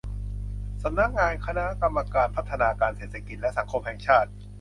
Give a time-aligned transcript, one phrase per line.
[0.83, 4.29] สำนักงานคณะกรรมการพัฒนาการเศรษฐกิจและสังคมแห่งชาติ